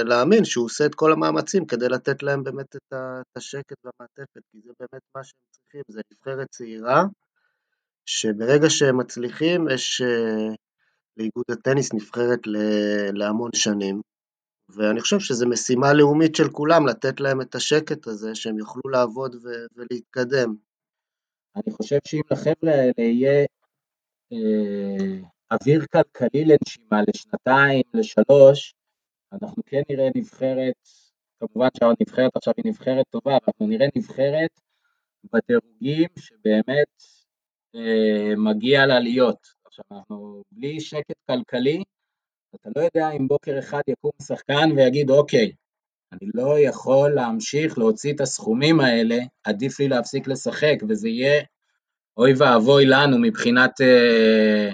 [0.03, 2.93] להאמין שהוא עושה את כל המאמצים כדי לתת להם באמת את
[3.35, 7.03] השקט והמעטפת, כי זה באמת מה שהם צריכים, זה נבחרת צעירה,
[8.05, 10.01] שברגע שהם מצליחים, יש
[11.17, 12.39] לאיגוד הטניס נבחרת
[13.13, 14.01] להמון שנים,
[14.69, 19.35] ואני חושב שזו משימה לאומית של כולם, לתת להם את השקט הזה, שהם יוכלו לעבוד
[19.75, 20.55] ולהתקדם.
[21.55, 23.45] אני חושב שאם לחבר'ה האלה יהיה
[25.51, 28.75] אוויר כלכלי לנשימה לשנתיים, לשלוש,
[29.33, 30.75] אנחנו כן נראה נבחרת,
[31.39, 34.59] כמובן שהנבחרת עכשיו היא נבחרת טובה, אבל אנחנו נראה נבחרת
[35.33, 37.03] בדירוגים שבאמת
[38.37, 39.56] מגיע לה להיות.
[39.79, 41.83] עכשיו בלי שקט כלכלי,
[42.55, 45.51] אתה לא יודע אם בוקר אחד יקום שחקן ויגיד אוקיי,
[46.11, 51.43] אני לא יכול להמשיך להוציא את הסכומים האלה, עדיף לי להפסיק לשחק, וזה יהיה
[52.17, 54.69] אוי ואבוי לנו מבחינת אה,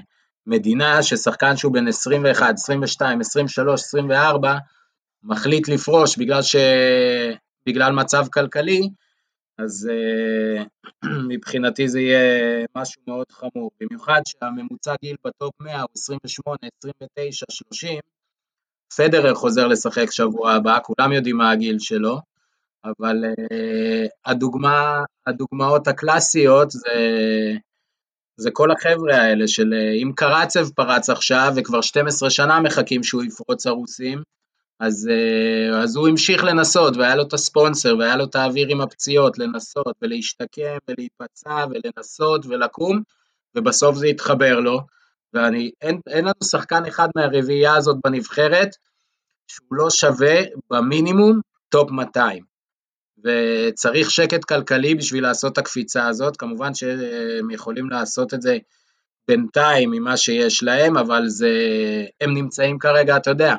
[0.47, 4.57] מדינה ששחקן שהוא בן 21, 22, 23, 24,
[5.23, 6.55] מחליט לפרוש בגלל, ש...
[7.65, 8.89] בגלל מצב כלכלי,
[9.57, 10.63] אז uh,
[11.29, 17.99] מבחינתי זה יהיה משהו מאוד חמור, במיוחד שהממוצע גיל בטופ 100 הוא 28, 29, 30,
[18.97, 22.19] פדרר חוזר לשחק שבוע הבא, כולם יודעים מה הגיל שלו,
[22.85, 26.91] אבל uh, הדוגמה, הדוגמאות הקלאסיות זה,
[28.37, 29.73] זה כל החבר'ה האלה של
[30.03, 34.23] אם קרצב פרץ עכשיו וכבר 12 שנה מחכים שהוא יפרוץ הרוסים,
[34.79, 35.09] אז,
[35.83, 39.95] אז הוא המשיך לנסות והיה לו את הספונסר והיה לו את האוויר עם הפציעות לנסות
[40.01, 43.01] ולהשתקם ולהיפצע ולנסות ולקום
[43.55, 44.81] ובסוף זה התחבר לו.
[45.33, 48.69] ואין לנו שחקן אחד מהרביעייה הזאת בנבחרת
[49.47, 52.43] שהוא לא שווה במינימום top 200
[53.23, 58.57] וצריך שקט כלכלי בשביל לעשות את הקפיצה הזאת, כמובן שהם יכולים לעשות את זה
[59.27, 61.51] בינתיים ממה שיש להם, אבל זה,
[62.21, 63.55] הם נמצאים כרגע, אתה יודע,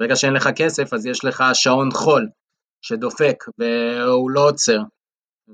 [0.00, 2.28] ברגע שאין לך כסף אז יש לך שעון חול
[2.82, 4.78] שדופק והוא לא עוצר,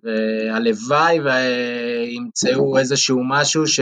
[0.02, 3.80] והלוואי וימצאו איזשהו משהו ש...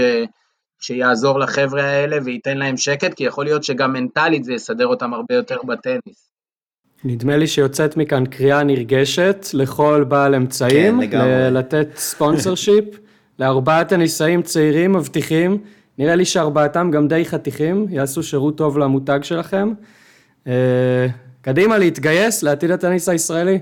[0.82, 5.34] שיעזור לחבר'ה האלה וייתן להם שקט, כי יכול להיות שגם מנטלית זה יסדר אותם הרבה
[5.34, 6.32] יותר בטניס.
[7.04, 11.50] נדמה לי שיוצאת מכאן קריאה נרגשת לכל בעל אמצעים, כן, לגמרי.
[11.50, 12.84] לתת ספונסר שיפ
[13.38, 15.58] לארבעת טניסאים צעירים מבטיחים,
[15.98, 19.72] נראה לי שארבעתם גם די חתיכים, יעשו שירות טוב למותג שלכם.
[20.46, 21.06] אה,
[21.42, 23.58] קדימה, להתגייס לעתיד הטניס הישראלי.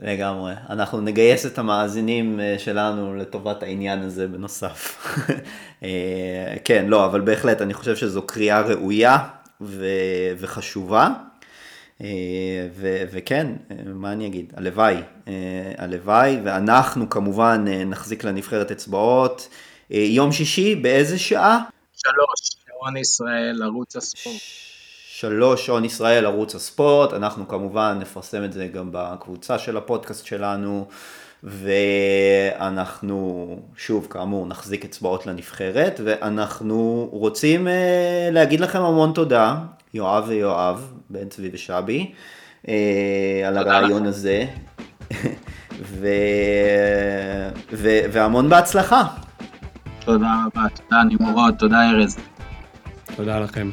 [0.00, 0.52] לגמרי.
[0.70, 4.98] אנחנו נגייס את המאזינים אה, שלנו לטובת העניין הזה בנוסף.
[5.82, 9.18] אה, כן, לא, אבל בהחלט אני חושב שזו קריאה ראויה
[9.60, 11.08] ו- וחשובה.
[12.74, 13.46] ו- וכן,
[13.86, 14.52] מה אני אגיד?
[14.56, 14.96] הלוואי,
[15.78, 19.48] הלוואי, ואנחנו כמובן נחזיק לנבחרת אצבעות.
[19.90, 21.58] יום שישי, באיזה שעה?
[21.96, 24.67] שלוש, שעון ישראל, ערוץ הספורט.
[25.20, 30.86] שלוש שעון ישראל, ערוץ הספורט, אנחנו כמובן נפרסם את זה גם בקבוצה של הפודקאסט שלנו,
[31.42, 33.46] ואנחנו,
[33.76, 39.56] שוב, כאמור, נחזיק אצבעות לנבחרת, ואנחנו רוצים אה, להגיד לכם המון תודה,
[39.94, 42.12] יואב ויואב, בן צבי ושבי,
[42.68, 44.44] אה, על הרעיון הזה,
[45.82, 46.08] ו...
[47.72, 47.88] ו...
[48.12, 49.02] והמון בהצלחה.
[50.00, 52.18] תודה רבה, תודה נמרוד, תודה ארז.
[53.16, 53.70] תודה לכם.